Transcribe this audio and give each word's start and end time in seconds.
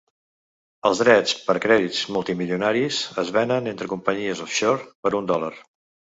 Els 0.89 0.99
drets 1.01 1.33
per 1.49 1.55
crèdits 1.65 1.99
multimilionaris 2.15 3.01
es 3.23 3.29
venen 3.35 3.69
entre 3.73 3.89
companyies 3.91 4.41
‘offshore’ 4.47 4.89
per 5.05 5.13
un 5.21 5.29
dòlar. 5.33 5.51